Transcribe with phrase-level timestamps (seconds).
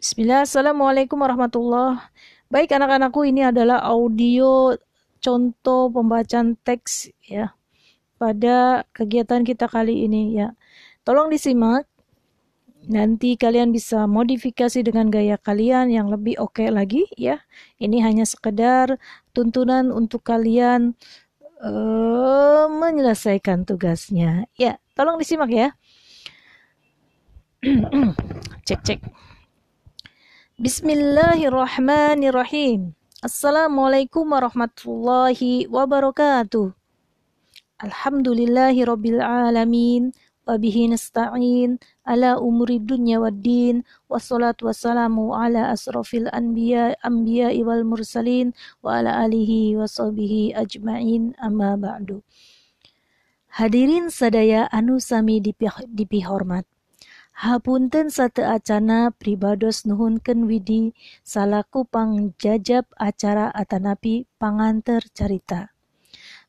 [0.00, 2.00] Bismillah, Assalamualaikum warahmatullahi
[2.48, 4.72] Baik anak-anakku ini adalah audio
[5.20, 7.52] contoh pembacaan teks ya
[8.16, 10.56] pada kegiatan kita kali ini ya.
[11.04, 11.84] Tolong disimak.
[12.88, 17.44] Nanti kalian bisa modifikasi dengan gaya kalian yang lebih oke okay lagi ya.
[17.76, 18.96] Ini hanya sekedar
[19.36, 20.96] tuntunan untuk kalian
[21.60, 24.48] uh, menyelesaikan tugasnya.
[24.56, 25.76] Ya, tolong disimak ya.
[28.64, 29.04] cek cek.
[30.60, 32.92] Bismillahirrahmanirrahim.
[33.24, 36.76] Assalamualaikum warahmatullahi wabarakatuh.
[37.80, 40.12] Alhamdulillahi rabbil alamin.
[40.44, 48.52] Wabihi nasta'in ala umuri dunya wad din wassalatu wassalamu ala asrafil anbiya anbiya wal mursalin
[48.84, 52.20] wa ala alihi wa sahbihi ajma'in amma ba'du.
[53.56, 56.68] Hadirin sadaya anu dipihormat.
[57.40, 60.92] Hapunten sate acana pribados nuhunken Widi
[61.24, 65.72] salaku pangjajab acara atanapi panganter carita.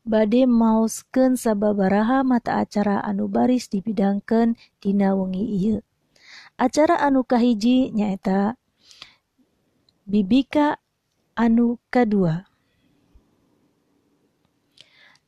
[0.04, 5.76] Bade mausken sababaraha mata acara anu baris dibidangkan Dina wengi iya.
[6.60, 8.60] Acara anu kahiji nyaeta
[10.04, 10.76] Bibika
[11.32, 12.52] anu kedua.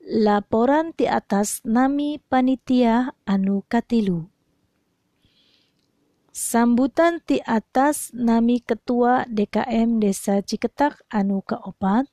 [0.04, 4.33] Laporan di atas nami panitia anu katilu.
[6.34, 12.10] sambutan ti atas nami Ketua DKM Desa Ciketak anu kaopat,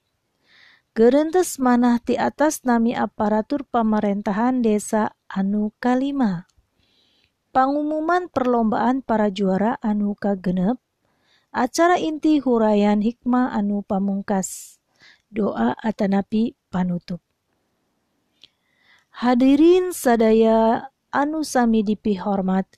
[0.94, 6.45] gerentes manah ti atas nami aparatur pemerintahan desa anu kalima.
[7.49, 10.77] Pangumuman perlombaan para juara anu kagenep,
[11.49, 14.77] acara inti huraian hikmah anu pamungkas,
[15.33, 17.25] doa atanapi panutup.
[19.11, 22.69] Hadirin sadaya anu sami dipihormat,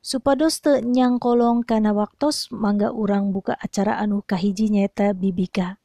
[0.00, 5.76] Supados te nyangkolong kana waktos mangga urang buka acara anu kahiji nyaeta bibika.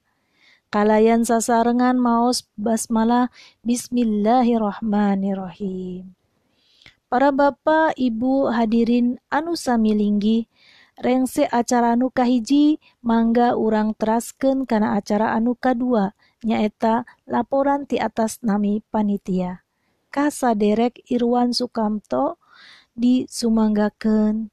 [0.71, 3.27] Kalayan sasarengan maos basmalah
[3.67, 6.15] Bismillahirrahmanirrahim.
[7.11, 10.47] Para bapak, ibu, hadirin anu samilinggi,
[10.95, 18.39] rengse acara anu kahiji mangga urang terasken kana acara anu kadua nyaeta laporan ti atas
[18.39, 19.67] nami panitia.
[20.07, 22.39] Kasa Derek Irwan Sukamto,
[22.97, 24.49] disumanggaken.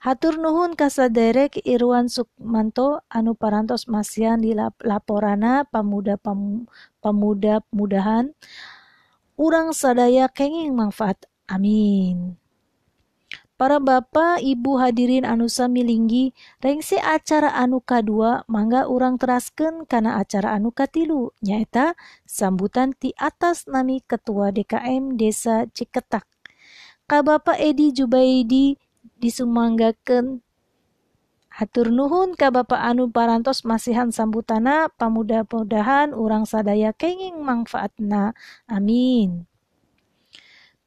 [0.00, 6.64] Hatur nuhun kasaderek Irwan Sukmanto anu parantos masian di laporana pamuda pam,
[7.04, 8.32] pamuda mudahan
[9.36, 11.28] urang sadaya kenging manfaat.
[11.44, 12.40] Amin.
[13.60, 16.32] Para Bapak, Ibu hadirin anu samilinggi
[16.64, 21.92] rengse acara anu kadua mangga urang terasken karena acara anu katilu, nyaeta
[22.24, 26.39] sambutan ti atas nami Ketua DKM Desa Ciketak.
[27.10, 28.78] Ka Bapak Edi Jubaidi
[29.18, 30.46] disumanggaken
[31.50, 38.38] Hatur nuhun ka Bapak anu parantos masihan sambutana pamuda-mudahan urang sadaya kenging manfaatna.
[38.70, 39.50] Amin.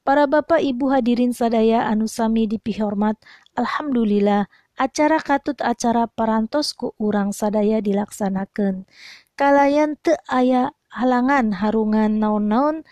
[0.07, 3.19] Para Bapak Ibu hadirin sadaya anu sami dipihormat,
[3.59, 4.47] Alhamdulillah
[4.79, 8.88] acara katut acara parantos ku urang sadaya dilaksanakan.
[9.35, 12.86] Kalayan te aya halangan harungan naon-naon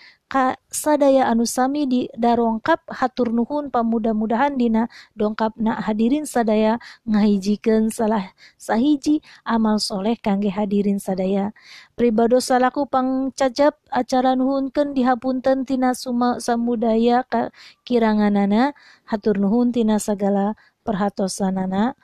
[0.71, 8.31] sadaya anu sami di darongkap hatur nuhun pamuda-mudahan dina dongkap na hadirin sadaya ngahijikan salah
[8.55, 11.51] sahiji amal soleh kangge hadirin sadaya.
[11.99, 17.51] Pribados salaku pangcacap acara nuhunken dihapunten tina suma samudaya ka
[17.83, 18.71] kiranganana
[19.03, 20.55] hatur nuhun tina sagala
[20.87, 21.99] perhatosanana.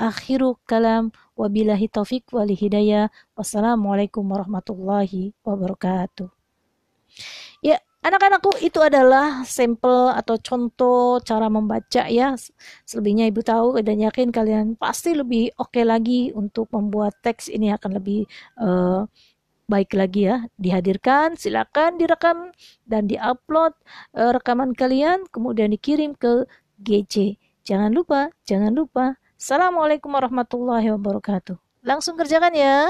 [0.00, 6.40] Akhiru kalam wabillahi taufik wal hidayah wassalamualaikum warahmatullahi wabarakatuh
[7.60, 12.32] Ya, anak-anakku itu adalah sampel atau contoh cara membaca ya.
[12.88, 17.68] Selebihnya ibu tahu dan yakin kalian pasti lebih oke okay lagi untuk membuat teks ini
[17.74, 18.24] akan lebih
[18.56, 19.04] uh,
[19.68, 20.36] baik lagi ya.
[20.56, 22.50] Dihadirkan, silakan direkam
[22.88, 23.76] dan diupload
[24.16, 26.48] uh, rekaman kalian kemudian dikirim ke
[26.80, 27.36] GC.
[27.68, 29.20] Jangan lupa, jangan lupa.
[29.40, 31.56] Assalamualaikum warahmatullahi wabarakatuh.
[31.80, 32.84] Langsung kerjakan ya.